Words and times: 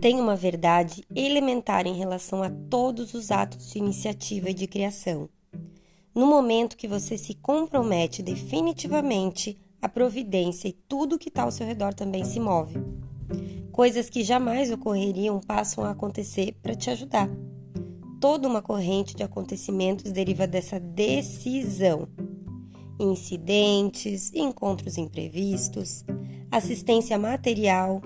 tem 0.00 0.18
uma 0.18 0.34
verdade 0.34 1.04
elementar 1.14 1.86
em 1.86 1.94
relação 1.94 2.42
a 2.42 2.48
todos 2.48 3.12
os 3.12 3.30
atos 3.30 3.70
de 3.70 3.78
iniciativa 3.78 4.48
e 4.48 4.54
de 4.54 4.66
criação. 4.66 5.28
No 6.14 6.26
momento 6.26 6.76
que 6.76 6.88
você 6.88 7.18
se 7.18 7.34
compromete 7.34 8.22
definitivamente, 8.22 9.60
a 9.80 9.88
providência 9.88 10.68
e 10.68 10.72
tudo 10.72 11.18
que 11.18 11.28
está 11.28 11.42
ao 11.42 11.50
seu 11.50 11.66
redor 11.66 11.92
também 11.92 12.24
se 12.24 12.40
move. 12.40 12.78
Coisas 13.70 14.08
que 14.08 14.24
jamais 14.24 14.70
ocorreriam 14.70 15.38
passam 15.38 15.84
a 15.84 15.90
acontecer 15.90 16.56
para 16.62 16.74
te 16.74 16.88
ajudar. 16.88 17.28
Toda 18.18 18.48
uma 18.48 18.62
corrente 18.62 19.14
de 19.14 19.22
acontecimentos 19.22 20.10
deriva 20.10 20.46
dessa 20.46 20.80
decisão. 20.80 22.08
Incidentes, 22.98 24.32
encontros 24.34 24.96
imprevistos, 24.96 26.04
assistência 26.50 27.18
material, 27.18 28.02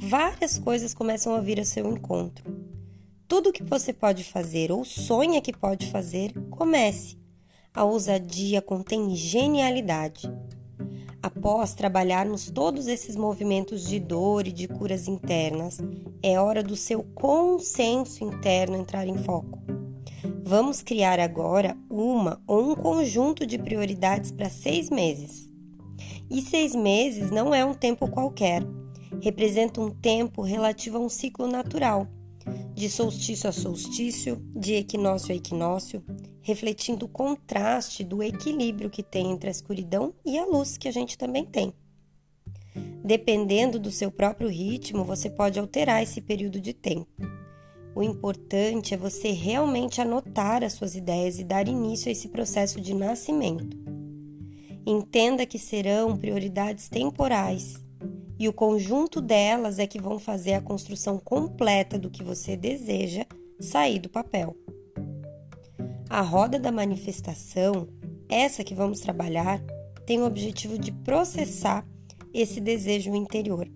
várias 0.00 0.58
coisas 0.58 0.94
começam 0.94 1.34
a 1.34 1.40
vir 1.40 1.60
a 1.60 1.64
seu 1.64 1.90
encontro. 1.90 2.44
Tudo 3.26 3.52
que 3.52 3.62
você 3.62 3.92
pode 3.92 4.24
fazer 4.24 4.70
ou 4.72 4.84
sonha 4.84 5.40
que 5.40 5.52
pode 5.52 5.90
fazer, 5.90 6.32
comece. 6.50 7.18
A 7.74 7.84
ousadia 7.84 8.62
contém 8.62 9.14
genialidade. 9.14 10.32
Após 11.22 11.74
trabalharmos 11.74 12.50
todos 12.50 12.86
esses 12.86 13.16
movimentos 13.16 13.86
de 13.86 13.98
dor 13.98 14.46
e 14.46 14.52
de 14.52 14.68
curas 14.68 15.08
internas, 15.08 15.78
é 16.22 16.40
hora 16.40 16.62
do 16.62 16.76
seu 16.76 17.02
consenso 17.02 18.24
interno 18.24 18.76
entrar 18.76 19.06
em 19.06 19.18
foco. 19.18 19.60
Vamos 20.42 20.80
criar 20.80 21.20
agora 21.20 21.76
uma 21.90 22.40
ou 22.46 22.70
um 22.70 22.74
conjunto 22.74 23.44
de 23.44 23.58
prioridades 23.58 24.30
para 24.30 24.48
seis 24.48 24.88
meses. 24.88 25.52
E 26.30 26.40
seis 26.40 26.74
meses 26.74 27.30
não 27.30 27.54
é 27.54 27.64
um 27.64 27.74
tempo 27.74 28.08
qualquer, 28.08 28.62
representa 29.20 29.80
um 29.80 29.90
tempo 29.90 30.42
relativo 30.42 30.98
a 30.98 31.00
um 31.00 31.08
ciclo 31.08 31.46
natural, 31.46 32.06
de 32.74 32.88
solstício 32.88 33.48
a 33.48 33.52
solstício, 33.52 34.36
de 34.54 34.74
equinócio 34.74 35.32
a 35.32 35.36
equinócio, 35.36 36.04
refletindo 36.40 37.06
o 37.06 37.08
contraste 37.08 38.04
do 38.04 38.22
equilíbrio 38.22 38.88
que 38.88 39.02
tem 39.02 39.30
entre 39.30 39.48
a 39.48 39.50
escuridão 39.50 40.14
e 40.24 40.38
a 40.38 40.46
luz 40.46 40.76
que 40.76 40.88
a 40.88 40.92
gente 40.92 41.18
também 41.18 41.44
tem. 41.44 41.74
Dependendo 43.04 43.78
do 43.78 43.90
seu 43.90 44.10
próprio 44.10 44.48
ritmo, 44.48 45.04
você 45.04 45.28
pode 45.28 45.58
alterar 45.58 46.02
esse 46.02 46.20
período 46.20 46.60
de 46.60 46.72
tempo. 46.72 47.08
O 47.94 48.02
importante 48.02 48.94
é 48.94 48.96
você 48.96 49.32
realmente 49.32 50.00
anotar 50.00 50.62
as 50.62 50.74
suas 50.74 50.94
ideias 50.94 51.38
e 51.38 51.44
dar 51.44 51.66
início 51.66 52.08
a 52.08 52.12
esse 52.12 52.28
processo 52.28 52.80
de 52.80 52.94
nascimento. 52.94 53.76
Entenda 54.86 55.44
que 55.44 55.58
serão 55.58 56.16
prioridades 56.16 56.88
temporais 56.88 57.87
e 58.38 58.48
o 58.48 58.52
conjunto 58.52 59.20
delas 59.20 59.78
é 59.78 59.86
que 59.86 60.00
vão 60.00 60.18
fazer 60.18 60.54
a 60.54 60.60
construção 60.60 61.18
completa 61.18 61.98
do 61.98 62.10
que 62.10 62.22
você 62.22 62.56
deseja 62.56 63.26
sair 63.58 63.98
do 63.98 64.08
papel. 64.08 64.56
A 66.08 66.20
roda 66.20 66.58
da 66.58 66.70
manifestação, 66.70 67.88
essa 68.28 68.62
que 68.62 68.74
vamos 68.74 69.00
trabalhar, 69.00 69.60
tem 70.06 70.22
o 70.22 70.26
objetivo 70.26 70.78
de 70.78 70.92
processar 70.92 71.84
esse 72.32 72.60
desejo 72.60 73.14
interior, 73.14 73.68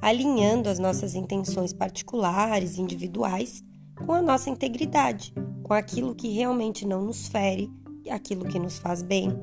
alinhando 0.00 0.68
as 0.68 0.78
nossas 0.78 1.14
intenções 1.14 1.72
particulares, 1.72 2.78
individuais, 2.78 3.64
com 4.06 4.12
a 4.12 4.22
nossa 4.22 4.48
integridade, 4.48 5.34
com 5.62 5.74
aquilo 5.74 6.14
que 6.14 6.28
realmente 6.28 6.86
não 6.86 7.04
nos 7.04 7.26
fere, 7.26 7.68
aquilo 8.08 8.46
que 8.46 8.58
nos 8.58 8.78
faz 8.78 9.02
bem, 9.02 9.36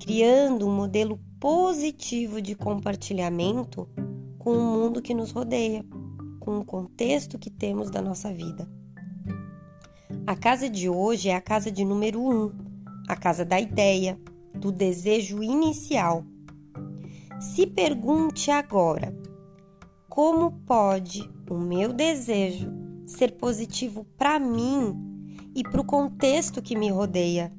criando 0.00 0.66
um 0.66 0.74
modelo 0.74 1.20
positivo 1.40 2.42
de 2.42 2.54
compartilhamento 2.54 3.88
com 4.38 4.56
o 4.56 4.64
mundo 4.64 5.00
que 5.00 5.14
nos 5.14 5.30
rodeia, 5.30 5.84
com 6.40 6.58
o 6.58 6.64
contexto 6.64 7.38
que 7.38 7.50
temos 7.50 7.90
da 7.90 8.02
nossa 8.02 8.32
vida. 8.32 8.68
A 10.26 10.34
casa 10.34 10.68
de 10.68 10.88
hoje 10.88 11.28
é 11.28 11.36
a 11.36 11.40
casa 11.40 11.70
de 11.70 11.84
número 11.84 12.20
um, 12.20 12.52
a 13.08 13.14
casa 13.14 13.44
da 13.44 13.60
ideia, 13.60 14.18
do 14.52 14.72
desejo 14.72 15.42
inicial. 15.42 16.24
Se 17.40 17.66
pergunte 17.66 18.50
agora: 18.50 19.16
como 20.08 20.50
pode 20.66 21.30
o 21.48 21.54
meu 21.54 21.92
desejo 21.92 22.72
ser 23.06 23.36
positivo 23.36 24.04
para 24.16 24.40
mim 24.40 25.48
e 25.54 25.62
para 25.62 25.80
o 25.80 25.84
contexto 25.84 26.60
que 26.60 26.76
me 26.76 26.90
rodeia? 26.90 27.52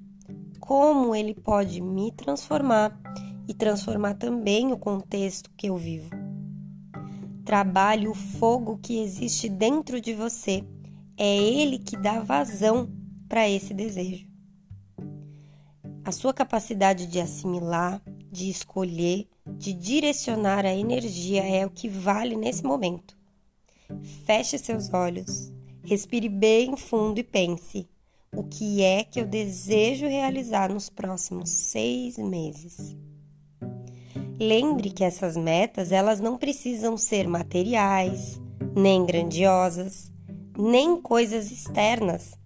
Como 0.59 1.15
ele 1.15 1.33
pode 1.33 1.81
me 1.81 2.11
transformar 2.11 2.99
e 3.49 3.53
transformar 3.55 4.13
também 4.13 4.71
o 4.71 4.77
contexto 4.77 5.49
que 5.57 5.69
eu 5.69 5.75
vivo. 5.75 6.11
Trabalhe 7.43 8.07
o 8.07 8.13
fogo 8.13 8.77
que 8.77 8.99
existe 8.99 9.49
dentro 9.49 9.99
de 9.99 10.13
você. 10.13 10.63
É 11.17 11.35
ele 11.35 11.79
que 11.79 11.97
dá 11.97 12.19
vazão 12.19 12.87
para 13.27 13.49
esse 13.49 13.73
desejo. 13.73 14.29
A 16.05 16.11
sua 16.11 16.31
capacidade 16.31 17.07
de 17.07 17.19
assimilar, 17.19 17.99
de 18.31 18.51
escolher, 18.51 19.27
de 19.57 19.73
direcionar 19.73 20.63
a 20.63 20.75
energia 20.75 21.43
é 21.43 21.65
o 21.65 21.71
que 21.71 21.89
vale 21.89 22.35
nesse 22.35 22.63
momento. 22.63 23.17
Feche 24.25 24.59
seus 24.59 24.93
olhos, 24.93 25.51
respire 25.83 26.29
bem 26.29 26.77
fundo 26.77 27.19
e 27.19 27.23
pense: 27.23 27.89
o 28.31 28.43
que 28.43 28.83
é 28.83 29.03
que 29.03 29.19
eu 29.19 29.25
desejo 29.25 30.05
realizar 30.05 30.71
nos 30.71 30.87
próximos 30.87 31.49
seis 31.49 32.15
meses? 32.19 32.95
Lembre 34.39 34.89
que 34.89 35.03
essas 35.03 35.35
metas, 35.35 35.91
elas 35.91 36.21
não 36.21 36.37
precisam 36.37 36.95
ser 36.95 37.27
materiais, 37.27 38.39
nem 38.73 39.05
grandiosas, 39.05 40.13
nem 40.57 41.01
coisas 41.01 41.51
externas. 41.51 42.39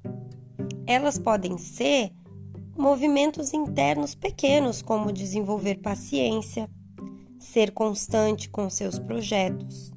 Elas 0.88 1.20
podem 1.20 1.56
ser 1.60 2.12
movimentos 2.76 3.54
internos 3.54 4.16
pequenos, 4.16 4.82
como 4.82 5.14
desenvolver 5.14 5.82
paciência, 5.82 6.68
ser 7.38 7.70
constante 7.70 8.50
com 8.50 8.72
seus 8.72 8.98
projetos, 8.98 9.92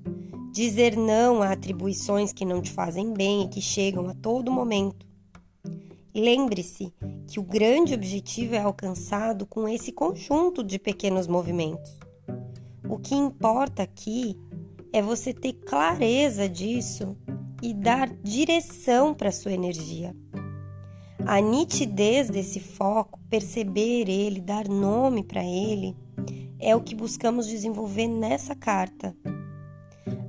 dizer 0.52 0.98
não 0.98 1.42
a 1.42 1.52
atribuições 1.52 2.30
que 2.30 2.44
não 2.44 2.60
te 2.60 2.72
fazem 2.72 3.14
bem 3.14 3.44
e 3.44 3.48
que 3.48 3.62
chegam 3.62 4.06
a 4.06 4.14
todo 4.14 4.52
momento, 4.52 5.06
Lembre-se 6.18 6.94
que 7.28 7.38
o 7.38 7.42
grande 7.42 7.92
objetivo 7.92 8.54
é 8.54 8.58
alcançado 8.58 9.44
com 9.44 9.68
esse 9.68 9.92
conjunto 9.92 10.64
de 10.64 10.78
pequenos 10.78 11.26
movimentos. 11.26 12.00
O 12.88 12.98
que 12.98 13.14
importa 13.14 13.82
aqui 13.82 14.34
é 14.94 15.02
você 15.02 15.34
ter 15.34 15.52
clareza 15.52 16.48
disso 16.48 17.14
e 17.62 17.74
dar 17.74 18.08
direção 18.22 19.12
para 19.12 19.30
sua 19.30 19.52
energia. 19.52 20.16
A 21.26 21.38
nitidez 21.38 22.30
desse 22.30 22.60
foco, 22.60 23.20
perceber 23.28 24.08
ele, 24.08 24.40
dar 24.40 24.66
nome 24.66 25.22
para 25.22 25.44
ele, 25.44 25.94
é 26.58 26.74
o 26.74 26.80
que 26.80 26.94
buscamos 26.94 27.46
desenvolver 27.46 28.08
nessa 28.08 28.54
carta. 28.54 29.14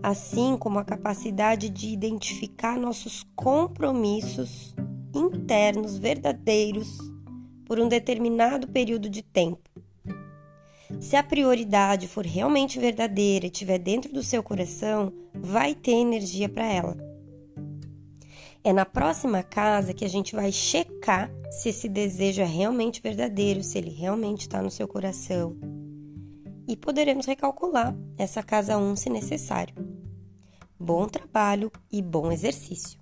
Assim 0.03 0.57
como 0.57 0.79
a 0.79 0.83
capacidade 0.83 1.69
de 1.69 1.87
identificar 1.87 2.77
nossos 2.77 3.25
compromissos 3.33 4.75
internos 5.13 5.97
verdadeiros 5.97 6.97
por 7.65 7.79
um 7.79 7.87
determinado 7.87 8.67
período 8.67 9.09
de 9.09 9.21
tempo. 9.21 9.69
Se 11.01 11.15
a 11.15 11.23
prioridade 11.23 12.07
for 12.07 12.25
realmente 12.25 12.79
verdadeira 12.79 13.45
e 13.45 13.49
estiver 13.49 13.77
dentro 13.77 14.11
do 14.13 14.23
seu 14.23 14.41
coração, 14.41 15.11
vai 15.33 15.75
ter 15.75 15.91
energia 15.91 16.47
para 16.47 16.65
ela. 16.65 16.97
É 18.63 18.73
na 18.73 18.85
próxima 18.85 19.43
casa 19.43 19.93
que 19.93 20.03
a 20.03 20.09
gente 20.09 20.35
vai 20.35 20.51
checar 20.51 21.31
se 21.51 21.69
esse 21.69 21.87
desejo 21.87 22.41
é 22.41 22.45
realmente 22.45 23.01
verdadeiro, 23.01 23.63
se 23.63 23.77
ele 23.77 23.89
realmente 23.89 24.41
está 24.41 24.61
no 24.61 24.71
seu 24.71 24.87
coração. 24.87 25.55
E 26.67 26.75
poderemos 26.75 27.25
recalcular 27.25 27.95
essa 28.17 28.43
casa 28.43 28.77
1 28.77 28.95
se 28.95 29.09
necessário. 29.09 29.75
Bom 30.79 31.07
trabalho 31.07 31.71
e 31.91 32.01
bom 32.01 32.31
exercício! 32.31 32.99